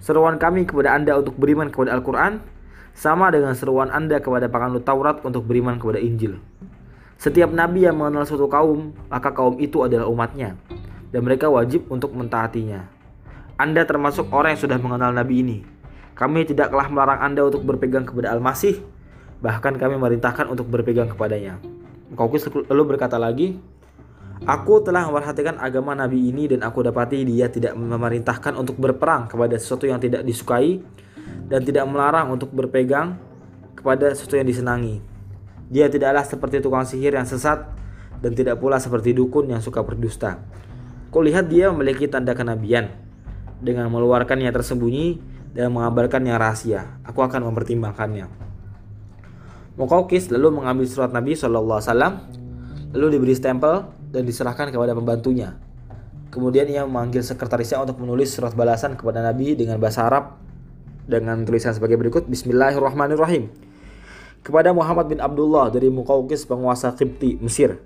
Seruan 0.03 0.35
kami 0.35 0.67
kepada 0.67 0.93
Anda 0.93 1.15
untuk 1.15 1.39
beriman 1.39 1.71
kepada 1.71 1.95
Al-Quran 1.95 2.43
sama 2.91 3.31
dengan 3.31 3.55
seruan 3.55 3.87
Anda 3.87 4.19
kepada 4.19 4.51
penganut 4.51 4.83
Taurat 4.83 5.23
untuk 5.23 5.47
beriman 5.47 5.79
kepada 5.79 5.97
Injil. 6.03 6.39
Setiap 7.17 7.49
nabi 7.49 7.87
yang 7.87 7.97
mengenal 7.97 8.29
suatu 8.29 8.45
kaum, 8.45 8.93
maka 9.09 9.33
kaum 9.33 9.57
itu 9.57 9.81
adalah 9.81 10.05
umatnya, 10.05 10.53
dan 11.09 11.25
mereka 11.25 11.49
wajib 11.49 11.89
untuk 11.89 12.13
mentaatinya. 12.13 12.85
Anda 13.57 13.89
termasuk 13.89 14.29
orang 14.29 14.53
yang 14.53 14.61
sudah 14.61 14.77
mengenal 14.77 15.11
nabi 15.17 15.41
ini. 15.41 15.57
Kami 16.13 16.45
tidaklah 16.45 16.89
melarang 16.93 17.21
Anda 17.25 17.49
untuk 17.49 17.65
berpegang 17.65 18.05
kepada 18.05 18.37
Al-Masih, 18.37 18.81
Bahkan 19.41 19.77
kami 19.77 19.96
merintahkan 20.01 20.50
untuk 20.50 20.70
berpegang 20.70 21.10
kepadanya. 21.13 21.62
Kaukus 22.17 22.50
lalu 22.50 22.96
berkata 22.96 23.22
lagi, 23.22 23.60
Aku 24.46 24.86
telah 24.86 25.10
memperhatikan 25.10 25.58
agama 25.58 25.98
Nabi 25.98 26.29
ini 26.29 26.46
dan 26.46 26.62
aku 26.62 26.86
dapati 26.86 27.25
dia 27.25 27.50
tidak 27.50 27.74
memerintahkan 27.74 28.53
untuk 28.53 28.77
berperang 28.77 29.25
kepada 29.25 29.58
sesuatu 29.58 29.89
yang 29.89 29.98
tidak 29.98 30.22
disukai 30.22 30.77
dan 31.50 31.65
tidak 31.65 31.89
melarang 31.89 32.29
untuk 32.29 32.53
berpegang 32.53 33.17
kepada 33.74 34.13
sesuatu 34.13 34.38
yang 34.38 34.46
disenangi. 34.46 35.01
Dia 35.74 35.89
tidaklah 35.89 36.22
seperti 36.22 36.62
tukang 36.62 36.86
sihir 36.86 37.17
yang 37.17 37.25
sesat 37.25 37.65
dan 38.22 38.32
tidak 38.38 38.62
pula 38.62 38.77
seperti 38.77 39.17
dukun 39.17 39.50
yang 39.50 39.60
suka 39.60 39.82
berdusta. 39.82 40.38
Kulihat 41.10 41.50
dia 41.50 41.74
memiliki 41.74 42.06
tanda 42.06 42.38
kenabian 42.38 42.94
dengan 43.58 43.89
mengeluarkannya 43.89 44.53
tersembunyi 44.53 45.17
dan 45.58 45.74
mengabarkannya 45.74 46.38
rahasia. 46.38 47.01
Aku 47.03 47.25
akan 47.25 47.51
mempertimbangkannya. 47.51 48.47
Mukaukis 49.77 50.34
lalu 50.34 50.57
mengambil 50.57 50.89
surat 50.89 51.13
Nabi 51.13 51.38
SAW, 51.38 51.77
lalu 52.98 53.07
diberi 53.13 53.38
stempel 53.38 53.86
dan 54.10 54.25
diserahkan 54.25 54.74
kepada 54.74 54.98
pembantunya. 54.98 55.53
Kemudian 56.34 56.65
ia 56.65 56.81
memanggil 56.81 57.22
sekretarisnya 57.22 57.86
untuk 57.86 58.01
menulis 58.01 58.34
surat 58.34 58.57
balasan 58.57 58.98
kepada 58.98 59.22
Nabi 59.22 59.53
dengan 59.53 59.77
bahasa 59.77 60.10
Arab 60.10 60.41
dengan 61.05 61.46
tulisan 61.48 61.72
sebagai 61.72 61.96
berikut 61.96 62.27
Bismillahirrahmanirrahim 62.27 63.48
Kepada 64.43 64.75
Muhammad 64.75 65.07
bin 65.07 65.24
Abdullah 65.24 65.72
dari 65.72 65.88
Muqawqis 65.88 66.43
penguasa 66.50 66.91
Qibti 66.98 67.39
Mesir. 67.39 67.79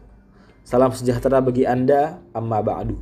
Salam 0.63 0.95
sejahtera 0.95 1.43
bagi 1.43 1.67
Anda, 1.67 2.23
amma 2.31 2.63
ba'du. 2.63 2.97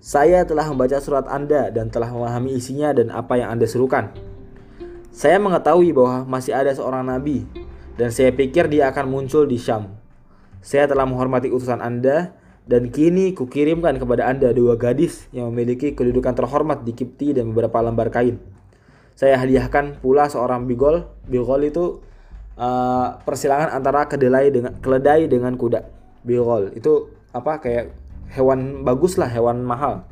Saya 0.00 0.48
telah 0.48 0.64
membaca 0.72 0.96
surat 0.98 1.28
Anda 1.28 1.68
dan 1.68 1.92
telah 1.92 2.08
memahami 2.08 2.56
isinya 2.56 2.94
dan 2.96 3.12
apa 3.12 3.36
yang 3.36 3.52
Anda 3.52 3.66
serukan. 3.68 4.14
Saya 5.12 5.36
mengetahui 5.42 5.92
bahwa 5.92 6.24
masih 6.24 6.54
ada 6.54 6.70
seorang 6.70 7.02
nabi 7.02 7.67
dan 7.98 8.14
saya 8.14 8.30
pikir 8.30 8.70
dia 8.70 8.94
akan 8.94 9.10
muncul 9.10 9.42
di 9.50 9.58
Syam. 9.58 9.98
Saya 10.62 10.86
telah 10.86 11.02
menghormati 11.02 11.50
utusan 11.50 11.82
Anda 11.82 12.30
dan 12.70 12.94
kini 12.94 13.34
kukirimkan 13.34 13.98
kepada 13.98 14.30
Anda 14.30 14.54
dua 14.54 14.78
gadis 14.78 15.26
yang 15.34 15.50
memiliki 15.50 15.98
kedudukan 15.98 16.38
terhormat 16.38 16.86
di 16.86 16.94
Kipti 16.94 17.34
dan 17.34 17.50
beberapa 17.50 17.82
lembar 17.82 18.14
kain. 18.14 18.38
Saya 19.18 19.34
hadiahkan 19.42 19.98
pula 19.98 20.30
seorang 20.30 20.70
bigol. 20.70 21.10
Bigol 21.26 21.66
itu 21.66 21.98
uh, 22.54 23.18
persilangan 23.26 23.74
antara 23.74 24.06
kedelai 24.06 24.54
dengan 24.54 24.78
keledai 24.78 25.26
dengan 25.26 25.58
kuda. 25.58 25.82
Bigol 26.22 26.78
itu 26.78 27.10
apa 27.34 27.58
kayak 27.58 27.90
hewan 28.30 28.86
bagus 28.86 29.18
lah, 29.18 29.26
hewan 29.26 29.66
mahal. 29.66 30.06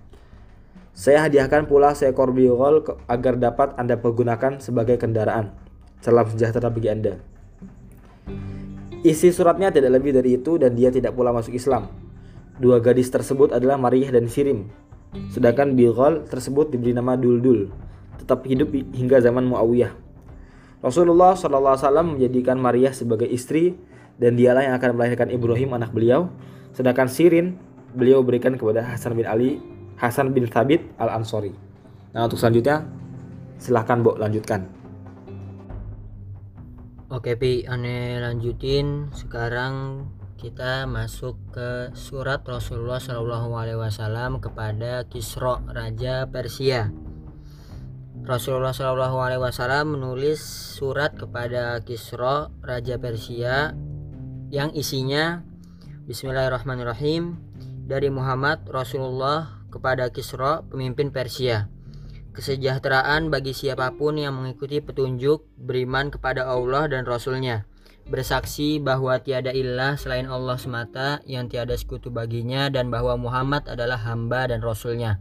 Saya 0.90 1.23
hadiahkan 1.28 1.71
pula 1.71 1.95
seekor 1.95 2.35
bigol 2.35 2.83
agar 3.07 3.38
dapat 3.38 3.78
Anda 3.78 3.95
pergunakan 3.95 4.59
sebagai 4.59 4.99
kendaraan. 4.99 5.55
Salam 6.02 6.26
sejahtera 6.26 6.66
bagi 6.66 6.90
Anda. 6.90 7.36
Isi 9.06 9.30
suratnya 9.30 9.71
tidak 9.71 10.02
lebih 10.02 10.11
dari 10.16 10.35
itu 10.35 10.59
dan 10.59 10.75
dia 10.75 10.90
tidak 10.90 11.14
pula 11.14 11.30
masuk 11.30 11.54
Islam. 11.54 11.87
Dua 12.56 12.80
gadis 12.80 13.12
tersebut 13.12 13.52
adalah 13.54 13.78
Mariyah 13.78 14.11
dan 14.11 14.26
Sirim. 14.26 14.66
Sedangkan 15.30 15.76
Bilghal 15.78 16.26
tersebut 16.26 16.75
diberi 16.75 16.97
nama 16.97 17.14
Duldul, 17.14 17.71
tetap 18.18 18.42
hidup 18.49 18.73
hingga 18.75 19.23
zaman 19.23 19.47
Muawiyah. 19.47 19.95
Rasulullah 20.83 21.38
SAW 21.38 22.16
menjadikan 22.16 22.61
Mariyah 22.61 22.92
sebagai 22.92 23.28
istri 23.28 23.78
dan 24.21 24.37
dialah 24.37 24.64
yang 24.64 24.75
akan 24.76 24.97
melahirkan 24.97 25.28
Ibrahim 25.33 25.76
anak 25.76 25.92
beliau. 25.92 26.28
Sedangkan 26.76 27.09
Sirin 27.09 27.56
beliau 27.97 28.21
berikan 28.21 28.56
kepada 28.61 28.85
Hasan 28.85 29.16
bin 29.16 29.25
Ali, 29.25 29.61
Hasan 29.97 30.37
bin 30.37 30.45
Thabit 30.49 30.85
al 31.00 31.16
Ansori. 31.16 31.52
Nah 32.12 32.28
untuk 32.28 32.37
selanjutnya 32.37 32.85
silahkan 33.56 34.04
Bo 34.04 34.16
lanjutkan. 34.21 34.75
Oke 37.07 37.39
Pi, 37.39 37.63
aneh 37.71 38.19
lanjutin 38.19 39.15
sekarang 39.15 40.11
kita 40.43 40.91
masuk 40.91 41.39
ke 41.55 41.95
surat 41.95 42.43
Rasulullah 42.43 42.99
Shallallahu 42.99 43.55
Alaihi 43.55 43.79
Wasallam 43.79 44.43
kepada 44.43 45.07
Kisro 45.07 45.63
Raja 45.71 46.27
Persia. 46.27 46.91
Rasulullah 48.27 48.75
Shallallahu 48.75 49.23
Alaihi 49.23 49.39
Wasallam 49.39 49.95
menulis 49.95 50.43
surat 50.75 51.15
kepada 51.15 51.79
Kisro 51.87 52.51
Raja 52.59 52.99
Persia 52.99 53.71
yang 54.51 54.75
isinya 54.75 55.47
Bismillahirrahmanirrahim 56.11 57.39
dari 57.87 58.11
Muhammad 58.11 58.67
Rasulullah 58.67 59.63
kepada 59.71 60.11
Kisro 60.11 60.67
pemimpin 60.67 61.15
Persia. 61.15 61.71
Kesejahteraan 62.37 63.33
bagi 63.33 63.57
siapa 63.57 63.97
pun 63.97 64.21
yang 64.21 64.37
mengikuti 64.37 64.85
petunjuk 64.85 65.49
beriman 65.57 66.12
kepada 66.12 66.45
Allah 66.45 66.85
dan 66.93 67.09
Rasulnya 67.09 67.64
bersaksi 68.07 68.78
bahwa 68.78 69.19
tiada 69.19 69.50
ilah 69.50 69.99
selain 69.99 70.31
Allah 70.31 70.55
semata 70.57 71.19
yang 71.26 71.50
tiada 71.50 71.75
sekutu 71.75 72.14
baginya 72.14 72.71
dan 72.71 72.87
bahwa 72.88 73.19
Muhammad 73.19 73.66
adalah 73.66 73.99
hamba 73.99 74.47
dan 74.47 74.62
rasulnya. 74.62 75.19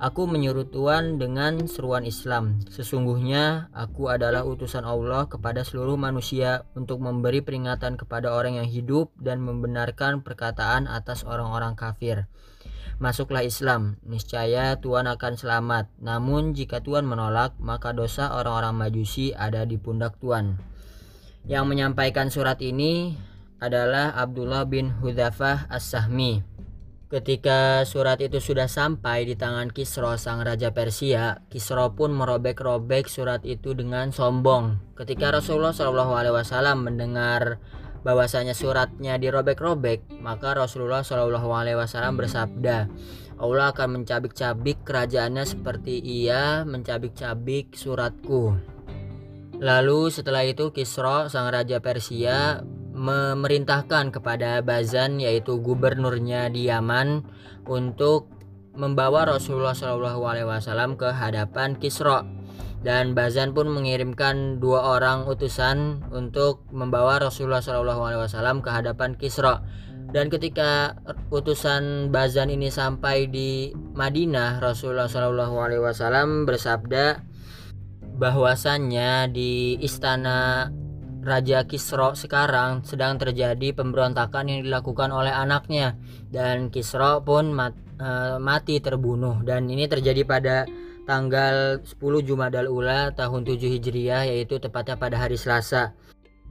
Aku 0.00 0.26
menyuruh 0.26 0.66
Tuhan 0.74 1.22
dengan 1.22 1.70
seruan 1.70 2.02
Islam. 2.02 2.62
Sesungguhnya 2.66 3.70
aku 3.70 4.10
adalah 4.10 4.42
utusan 4.42 4.82
Allah 4.82 5.30
kepada 5.30 5.62
seluruh 5.62 5.94
manusia 5.94 6.66
untuk 6.74 6.98
memberi 6.98 7.44
peringatan 7.44 7.94
kepada 7.94 8.34
orang 8.34 8.58
yang 8.58 8.66
hidup 8.66 9.14
dan 9.20 9.38
membenarkan 9.44 10.26
perkataan 10.26 10.90
atas 10.90 11.22
orang-orang 11.22 11.78
kafir. 11.78 12.26
Masuklah 13.02 13.42
Islam, 13.42 13.98
niscaya 14.06 14.78
Tuhan 14.78 15.10
akan 15.10 15.34
selamat. 15.34 15.90
Namun 15.98 16.54
jika 16.54 16.78
Tuhan 16.78 17.02
menolak, 17.02 17.58
maka 17.58 17.90
dosa 17.90 18.30
orang-orang 18.38 18.74
majusi 18.86 19.34
ada 19.34 19.66
di 19.66 19.74
pundak 19.82 20.14
Tuhan. 20.22 20.62
Yang 21.44 21.64
menyampaikan 21.66 22.30
surat 22.30 22.62
ini 22.62 23.18
adalah 23.58 24.14
Abdullah 24.14 24.62
bin 24.70 24.94
Hudzafah 25.02 25.66
As-Sahmi. 25.66 26.54
Ketika 27.10 27.86
surat 27.86 28.18
itu 28.18 28.42
sudah 28.42 28.66
sampai 28.66 29.22
di 29.22 29.38
tangan 29.38 29.70
Kisro 29.70 30.18
sang 30.18 30.42
raja 30.42 30.74
Persia, 30.74 31.46
Kisro 31.46 31.94
pun 31.94 32.10
merobek-robek 32.10 33.06
surat 33.06 33.44
itu 33.46 33.70
dengan 33.76 34.10
sombong. 34.10 34.96
Ketika 34.98 35.30
Rasulullah 35.30 35.74
Wasallam 35.74 36.90
mendengar 36.90 37.62
bahwasanya 38.04 38.52
suratnya 38.52 39.16
dirobek-robek, 39.16 40.20
maka 40.20 40.52
Rasulullah 40.52 41.00
Shallallahu 41.00 41.48
Alaihi 41.50 41.80
Wasallam 41.80 42.20
bersabda, 42.20 42.86
Allah 43.40 43.74
akan 43.74 44.00
mencabik-cabik 44.00 44.86
kerajaannya 44.86 45.42
seperti 45.42 45.98
ia 45.98 46.62
mencabik-cabik 46.62 47.74
suratku. 47.74 48.54
Lalu 49.58 50.12
setelah 50.12 50.44
itu 50.44 50.70
Kisro 50.70 51.32
sang 51.32 51.48
raja 51.50 51.80
Persia 51.80 52.62
memerintahkan 52.94 54.14
kepada 54.14 54.62
Bazan 54.62 55.18
yaitu 55.18 55.58
gubernurnya 55.58 56.46
di 56.52 56.70
Yaman 56.70 57.26
untuk 57.66 58.30
membawa 58.76 59.26
Rasulullah 59.26 59.74
Shallallahu 59.74 60.22
Alaihi 60.22 60.46
Wasallam 60.46 60.94
ke 60.94 61.10
hadapan 61.10 61.74
Kisro 61.78 62.43
dan 62.84 63.16
Bazan 63.16 63.56
pun 63.56 63.72
mengirimkan 63.72 64.60
dua 64.60 65.00
orang 65.00 65.24
utusan 65.24 66.04
untuk 66.12 66.68
membawa 66.68 67.16
Rasulullah 67.16 67.64
Shallallahu 67.64 68.02
Alaihi 68.04 68.22
Wasallam 68.28 68.60
ke 68.60 68.68
hadapan 68.68 69.16
Kisro 69.16 69.64
dan 70.14 70.30
ketika 70.30 70.94
utusan 71.34 72.14
Bazan 72.14 72.46
ini 72.46 72.70
sampai 72.70 73.26
di 73.26 73.74
Madinah 73.74 74.62
Rasulullah 74.62 75.10
Shallallahu 75.10 75.58
Alaihi 75.58 75.82
Wasallam 75.82 76.46
bersabda 76.46 77.18
bahwasannya 78.14 79.32
di 79.34 79.74
istana 79.82 80.70
Raja 81.24 81.64
Kisro 81.64 82.12
sekarang 82.14 82.84
sedang 82.84 83.16
terjadi 83.16 83.72
pemberontakan 83.74 84.44
yang 84.46 84.60
dilakukan 84.62 85.08
oleh 85.10 85.32
anaknya. 85.32 85.96
Dan 86.28 86.68
Kisro 86.68 87.24
pun 87.24 87.50
mat, 87.50 87.72
e, 87.96 88.36
mati 88.38 88.78
terbunuh. 88.78 89.40
Dan 89.40 89.66
ini 89.72 89.88
terjadi 89.88 90.22
pada 90.28 90.68
tanggal 91.04 91.84
10 91.84 92.00
Jumadal 92.24 92.66
Ula 92.68 93.12
tahun 93.12 93.44
7 93.44 93.60
Hijriah 93.78 94.28
yaitu 94.28 94.60
tepatnya 94.60 94.96
pada 94.96 95.20
hari 95.20 95.36
Selasa 95.38 95.92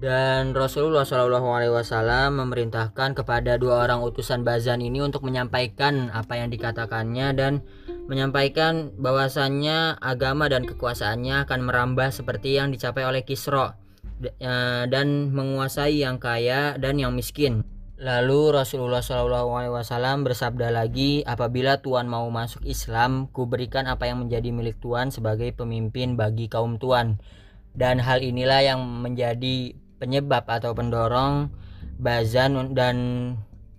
dan 0.03 0.51
Rasulullah 0.51 1.07
Shallallahu 1.07 1.47
Alaihi 1.47 1.71
Wasallam 1.71 2.43
memerintahkan 2.43 3.15
kepada 3.15 3.55
dua 3.55 3.87
orang 3.87 4.03
utusan 4.03 4.43
Bazan 4.43 4.83
ini 4.83 4.99
untuk 4.99 5.23
menyampaikan 5.23 6.11
apa 6.11 6.43
yang 6.43 6.51
dikatakannya 6.51 7.27
dan 7.31 7.63
menyampaikan 8.11 8.91
bahwasannya 8.99 9.95
agama 10.03 10.51
dan 10.51 10.67
kekuasaannya 10.67 11.47
akan 11.47 11.59
merambah 11.63 12.11
seperti 12.11 12.59
yang 12.59 12.75
dicapai 12.75 13.07
oleh 13.07 13.23
Kisro 13.23 13.79
e, 14.19 14.53
dan 14.91 15.31
menguasai 15.31 16.03
yang 16.03 16.19
kaya 16.19 16.75
dan 16.75 16.99
yang 16.99 17.15
miskin. 17.15 17.63
Lalu 18.03 18.51
Rasulullah 18.51 18.99
SAW 18.99 20.27
bersabda 20.27 20.75
lagi, 20.75 21.23
apabila 21.23 21.79
Tuhan 21.79 22.11
mau 22.11 22.27
masuk 22.27 22.67
Islam, 22.67 23.31
kuberikan 23.31 23.87
apa 23.87 24.11
yang 24.11 24.27
menjadi 24.27 24.51
milik 24.51 24.83
Tuhan 24.83 25.07
sebagai 25.07 25.55
pemimpin 25.55 26.19
bagi 26.19 26.51
kaum 26.51 26.75
Tuhan. 26.83 27.23
Dan 27.71 28.03
hal 28.03 28.19
inilah 28.19 28.59
yang 28.59 28.83
menjadi 28.83 29.71
penyebab 30.03 30.43
atau 30.51 30.75
pendorong 30.75 31.47
Bazan 31.95 32.75
dan 32.75 32.97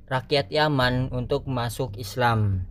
rakyat 0.08 0.48
Yaman 0.48 1.12
untuk 1.12 1.44
masuk 1.44 2.00
Islam. 2.00 2.64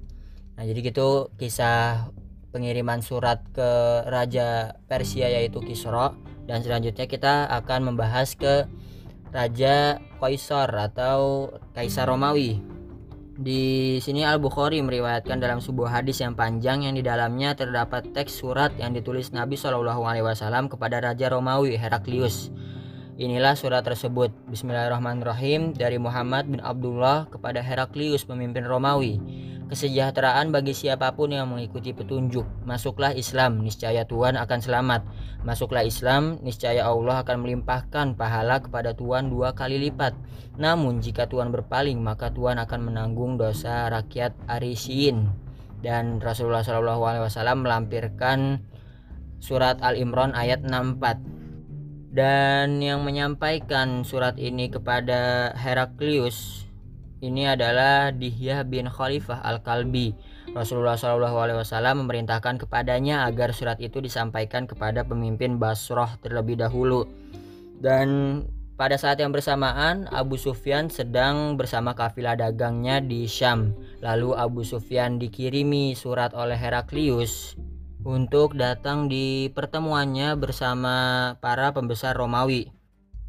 Nah, 0.58 0.66
jadi 0.66 0.90
gitu 0.90 1.30
kisah 1.38 2.10
pengiriman 2.50 3.06
surat 3.06 3.46
ke 3.54 3.70
raja 4.10 4.82
Persia 4.90 5.30
yaitu 5.30 5.62
Kisro 5.62 6.18
dan 6.50 6.66
selanjutnya 6.66 7.06
kita 7.10 7.46
akan 7.50 7.94
membahas 7.94 8.38
ke 8.38 8.70
raja 9.34 9.98
Kaisar 10.22 10.70
atau 10.72 11.52
Kaisar 11.74 12.08
Romawi. 12.08 12.62
Di 13.34 13.98
sini 13.98 14.22
Al-Bukhari 14.22 14.78
meriwayatkan 14.86 15.42
dalam 15.42 15.58
sebuah 15.58 16.00
hadis 16.00 16.22
yang 16.22 16.38
panjang 16.38 16.86
yang 16.86 16.94
di 16.94 17.02
dalamnya 17.02 17.58
terdapat 17.58 18.14
teks 18.14 18.40
surat 18.40 18.70
yang 18.78 18.94
ditulis 18.94 19.34
Nabi 19.34 19.58
Shallallahu 19.58 20.06
alaihi 20.06 20.24
wasallam 20.24 20.70
kepada 20.70 21.02
raja 21.02 21.34
Romawi 21.34 21.74
Heraklius. 21.74 22.54
Inilah 23.18 23.58
surat 23.58 23.82
tersebut. 23.82 24.30
Bismillahirrahmanirrahim 24.54 25.74
dari 25.74 25.98
Muhammad 25.98 26.46
bin 26.46 26.62
Abdullah 26.62 27.26
kepada 27.34 27.62
Heraklius 27.66 28.22
pemimpin 28.22 28.70
Romawi 28.70 29.18
kesejahteraan 29.74 30.54
bagi 30.54 30.78
siapa 30.78 31.18
pun 31.18 31.34
yang 31.34 31.50
mengikuti 31.50 31.98
petunjuk. 31.98 32.46
Masuklah 32.70 33.18
Islam, 33.18 33.66
niscaya 33.66 34.06
Tuhan 34.06 34.38
akan 34.38 34.60
selamat. 34.62 35.02
Masuklah 35.42 35.82
Islam, 35.82 36.38
niscaya 36.46 36.86
Allah 36.86 37.26
akan 37.26 37.42
melimpahkan 37.42 38.14
pahala 38.14 38.62
kepada 38.62 38.94
Tuhan 38.94 39.34
dua 39.34 39.58
kali 39.58 39.82
lipat. 39.90 40.14
Namun 40.62 41.02
jika 41.02 41.26
Tuhan 41.26 41.50
berpaling, 41.50 41.98
maka 41.98 42.30
Tuhan 42.30 42.62
akan 42.62 42.94
menanggung 42.94 43.42
dosa 43.42 43.90
rakyat 43.90 44.38
Arisin. 44.46 45.34
Dan 45.82 46.22
Rasulullah 46.22 46.62
SAW 46.62 47.28
melampirkan 47.58 48.62
surat 49.42 49.82
Al 49.82 49.98
Imran 49.98 50.38
ayat 50.38 50.62
64. 50.62 51.42
dan 52.14 52.78
yang 52.78 53.02
menyampaikan 53.02 54.06
surat 54.06 54.38
ini 54.38 54.70
kepada 54.70 55.50
Heraklius 55.58 56.70
ini 57.24 57.48
adalah 57.48 58.12
Dihyah 58.12 58.68
bin 58.68 58.92
Khalifah 58.92 59.40
Al-Kalbi. 59.40 60.12
Rasulullah 60.52 61.00
SAW 61.00 62.04
memerintahkan 62.04 62.60
kepadanya 62.68 63.24
agar 63.24 63.56
surat 63.56 63.80
itu 63.80 64.04
disampaikan 64.04 64.68
kepada 64.68 65.08
pemimpin 65.08 65.56
Basroh 65.56 66.20
terlebih 66.20 66.60
dahulu. 66.60 67.08
Dan 67.80 68.44
pada 68.76 69.00
saat 69.00 69.24
yang 69.24 69.32
bersamaan, 69.32 70.12
Abu 70.12 70.36
Sufyan 70.36 70.92
sedang 70.92 71.56
bersama 71.56 71.96
kafilah 71.96 72.36
dagangnya 72.36 73.00
di 73.00 73.24
Syam. 73.24 73.72
Lalu 74.04 74.36
Abu 74.36 74.68
Sufyan 74.68 75.16
dikirimi 75.16 75.96
surat 75.96 76.36
oleh 76.36 76.60
Heraklius 76.60 77.56
untuk 78.04 78.60
datang 78.60 79.08
di 79.08 79.48
pertemuannya 79.56 80.36
bersama 80.36 80.96
para 81.40 81.72
pembesar 81.72 82.20
Romawi. 82.20 82.83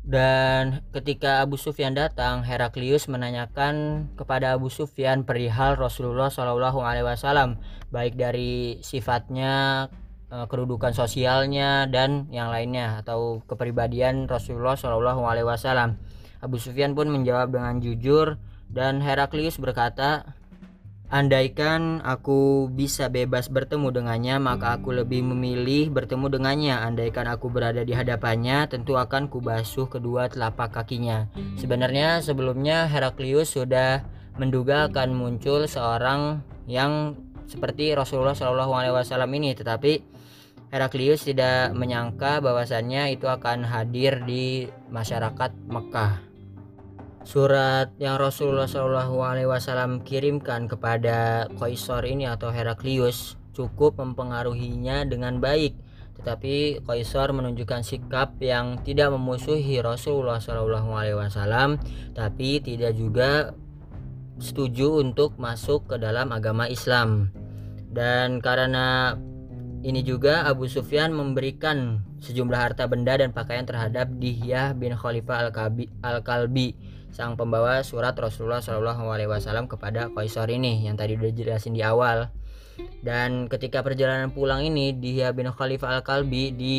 Dan 0.04 0.84
ketika 0.92 1.40
Abu 1.40 1.56
Sufyan 1.56 1.96
datang, 1.96 2.44
Heraklius 2.44 3.08
menanyakan 3.08 4.04
kepada 4.20 4.52
Abu 4.52 4.68
Sufyan 4.68 5.24
perihal 5.24 5.80
Rasulullah 5.80 6.28
Shallallahu 6.28 6.84
Alaihi 6.84 7.08
Wasallam, 7.08 7.56
baik 7.88 8.12
dari 8.12 8.84
sifatnya, 8.84 9.88
eh, 10.28 10.44
kedudukan 10.44 10.92
sosialnya 10.92 11.88
dan 11.88 12.28
yang 12.28 12.52
lainnya 12.52 13.00
atau 13.00 13.40
kepribadian 13.48 14.28
Rasulullah 14.28 14.76
Shallallahu 14.76 15.24
Alaihi 15.24 15.48
Wasallam. 15.48 15.96
Abu 16.44 16.60
Sufyan 16.60 16.92
pun 16.92 17.08
menjawab 17.08 17.56
dengan 17.56 17.80
jujur 17.80 18.36
dan 18.68 19.00
Heraklius 19.00 19.56
berkata, 19.56 20.36
Andaikan 21.12 22.00
aku 22.00 22.72
bisa 22.72 23.12
bebas 23.12 23.52
bertemu 23.52 23.92
dengannya, 23.92 24.40
maka 24.40 24.80
aku 24.80 24.90
lebih 24.96 25.20
memilih 25.20 25.92
bertemu 25.92 26.32
dengannya. 26.32 26.80
Andaikan 26.80 27.28
aku 27.28 27.52
berada 27.52 27.84
di 27.84 27.92
hadapannya, 27.92 28.66
tentu 28.72 28.96
akan 28.96 29.28
kubasuh 29.28 29.86
kedua 29.86 30.32
telapak 30.32 30.72
kakinya. 30.72 31.28
Sebenarnya 31.60 32.24
sebelumnya 32.24 32.88
Heraklius 32.88 33.52
sudah 33.52 34.02
menduga 34.40 34.90
akan 34.90 35.14
muncul 35.14 35.68
seorang 35.70 36.42
yang 36.66 37.14
seperti 37.46 37.92
Rasulullah 37.92 38.34
Shallallahu 38.34 38.72
Alaihi 38.72 38.96
Wasallam 38.96 39.30
ini, 39.36 39.52
tetapi 39.52 40.00
Heraklius 40.74 41.28
tidak 41.28 41.70
menyangka 41.78 42.42
bahwasannya 42.42 43.14
itu 43.14 43.30
akan 43.30 43.62
hadir 43.62 44.26
di 44.26 44.66
masyarakat 44.90 45.54
Mekah. 45.70 46.33
Surat 47.24 47.88
yang 47.96 48.20
Rasulullah 48.20 48.68
Shallallahu 48.68 49.16
Alaihi 49.24 49.48
Wasallam 49.48 50.04
kirimkan 50.04 50.68
kepada 50.68 51.48
Kaisar 51.56 52.04
ini 52.04 52.28
atau 52.28 52.52
Heraklius 52.52 53.40
cukup 53.56 53.96
mempengaruhinya 53.96 55.08
dengan 55.08 55.40
baik, 55.40 55.72
tetapi 56.20 56.84
Kaisar 56.84 57.32
menunjukkan 57.32 57.80
sikap 57.80 58.36
yang 58.44 58.76
tidak 58.84 59.08
memusuhi 59.16 59.80
Rasulullah 59.80 60.36
Shallallahu 60.36 60.92
Alaihi 60.92 61.16
Wasallam, 61.16 61.80
tapi 62.12 62.60
tidak 62.60 62.92
juga 62.92 63.56
setuju 64.36 65.00
untuk 65.00 65.40
masuk 65.40 65.88
ke 65.88 65.96
dalam 65.96 66.28
agama 66.28 66.68
Islam. 66.68 67.32
Dan 67.88 68.44
karena 68.44 69.16
ini 69.84 70.00
juga 70.00 70.48
Abu 70.48 70.64
Sufyan 70.64 71.12
memberikan 71.12 72.00
sejumlah 72.24 72.56
harta 72.56 72.88
benda 72.88 73.20
dan 73.20 73.36
pakaian 73.36 73.68
terhadap 73.68 74.08
Dihyah 74.16 74.72
bin 74.72 74.96
Khalifah 74.96 75.52
Al-Kalbi, 76.00 76.72
sang 77.12 77.36
pembawa 77.36 77.84
surat 77.84 78.16
Rasulullah 78.16 78.64
Shallallahu 78.64 79.12
Alaihi 79.12 79.28
Wasallam 79.28 79.68
kepada 79.68 80.08
Kaisar 80.08 80.48
ini 80.48 80.88
yang 80.88 80.96
tadi 80.96 81.20
udah 81.20 81.28
jelasin 81.36 81.76
di 81.76 81.84
awal. 81.84 82.32
Dan 83.04 83.46
ketika 83.52 83.84
perjalanan 83.84 84.32
pulang 84.32 84.64
ini, 84.64 84.96
Dihya 84.96 85.36
bin 85.36 85.52
Khalifah 85.52 86.00
Al-Kalbi 86.00 86.56
di 86.56 86.76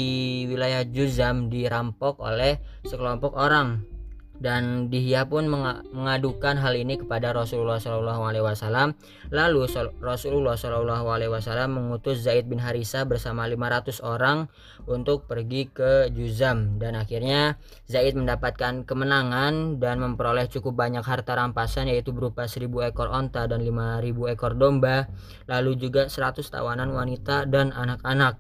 wilayah 0.50 0.82
Juzam 0.82 1.54
dirampok 1.54 2.18
oleh 2.26 2.58
sekelompok 2.90 3.38
orang 3.38 3.95
dan 4.40 4.92
Dihya 4.92 5.26
pun 5.28 5.48
mengadukan 5.48 6.60
hal 6.60 6.76
ini 6.76 7.00
kepada 7.00 7.32
Rasulullah 7.32 7.80
Shallallahu 7.80 8.22
Alaihi 8.24 8.46
Wasallam. 8.46 8.94
Lalu 9.32 9.68
Rasulullah 10.04 10.60
Shallallahu 10.60 11.08
Alaihi 11.08 11.32
Wasallam 11.32 11.80
mengutus 11.80 12.24
Zaid 12.24 12.52
bin 12.52 12.60
Harisa 12.60 13.08
bersama 13.08 13.48
500 13.48 14.04
orang 14.04 14.52
untuk 14.86 15.26
pergi 15.26 15.72
ke 15.72 16.12
Juzam 16.14 16.78
dan 16.78 17.00
akhirnya 17.00 17.58
Zaid 17.88 18.14
mendapatkan 18.14 18.84
kemenangan 18.86 19.82
dan 19.82 20.04
memperoleh 20.04 20.46
cukup 20.52 20.78
banyak 20.78 21.02
harta 21.02 21.34
rampasan 21.38 21.90
yaitu 21.90 22.12
berupa 22.12 22.46
1000 22.46 22.70
ekor 22.92 23.10
onta 23.10 23.48
dan 23.50 23.64
5000 23.64 24.34
ekor 24.36 24.54
domba, 24.60 25.10
lalu 25.50 25.80
juga 25.80 26.08
100 26.12 26.44
tawanan 26.46 26.92
wanita 26.94 27.48
dan 27.50 27.74
anak-anak. 27.74 28.38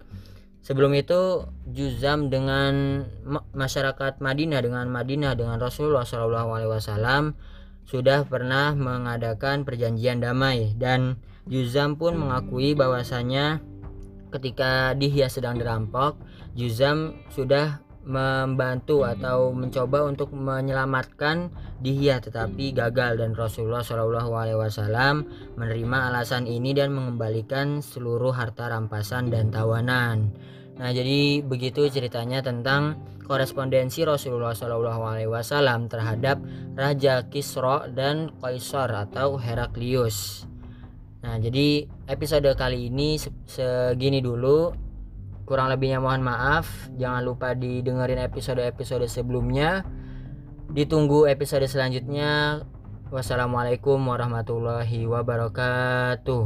Sebelum 0.65 0.97
itu 0.97 1.45
Juzam 1.69 2.33
dengan 2.33 3.05
masyarakat 3.53 4.17
Madinah 4.17 4.65
dengan 4.65 4.89
Madinah 4.89 5.37
dengan 5.37 5.61
Rasulullah 5.61 6.01
Shallallahu 6.01 6.49
Alaihi 6.57 6.71
Wasallam 6.73 7.37
sudah 7.85 8.25
pernah 8.25 8.73
mengadakan 8.73 9.61
perjanjian 9.61 10.25
damai. 10.25 10.73
Dan 10.73 11.21
Juzam 11.45 12.01
pun 12.01 12.17
mengakui 12.17 12.73
bahwasanya 12.73 13.61
ketika 14.33 14.97
Dihya 14.97 15.29
sedang 15.29 15.61
dirampok 15.61 16.17
Juzam 16.57 17.13
sudah 17.29 17.84
membantu 18.05 19.01
atau 19.01 19.49
mencoba 19.49 20.05
untuk 20.05 20.29
menyelamatkan 20.31 21.49
Dihya 21.81 22.21
tetapi 22.21 22.71
gagal 22.71 23.19
dan 23.19 23.33
Rasulullah 23.33 23.81
Shallallahu 23.81 24.31
Alaihi 24.37 24.61
Wasallam 24.61 25.25
menerima 25.57 26.13
alasan 26.13 26.45
ini 26.45 26.71
dan 26.77 26.93
mengembalikan 26.93 27.81
seluruh 27.81 28.31
harta 28.31 28.69
rampasan 28.69 29.33
dan 29.33 29.49
tawanan. 29.49 30.31
Nah, 30.77 30.91
jadi 30.93 31.41
begitu 31.41 31.89
ceritanya 31.89 32.45
tentang 32.45 32.99
korespondensi 33.25 34.05
Rasulullah 34.05 34.53
Shallallahu 34.53 35.01
Alaihi 35.01 35.31
Wasallam 35.31 35.89
terhadap 35.89 36.39
Raja 36.77 37.25
Kisro 37.27 37.89
dan 37.89 38.29
Kaisar 38.37 38.93
atau 38.93 39.41
Heraklius. 39.41 40.45
Nah, 41.25 41.41
jadi 41.41 41.89
episode 42.05 42.53
kali 42.53 42.93
ini 42.93 43.17
segini 43.49 44.21
dulu. 44.21 44.84
Kurang 45.45 45.69
lebihnya 45.69 46.01
mohon 46.01 46.25
maaf. 46.25 46.89
Jangan 46.97 47.21
lupa 47.21 47.53
didengerin 47.53 48.17
episode-episode 48.17 49.05
sebelumnya. 49.05 49.85
Ditunggu 50.73 51.29
episode 51.29 51.69
selanjutnya. 51.69 52.65
Wassalamualaikum 53.13 54.01
warahmatullahi 54.01 55.05
wabarakatuh. 55.05 56.43